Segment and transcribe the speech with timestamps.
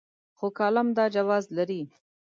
[0.37, 1.81] خو کالم دا جواز لري.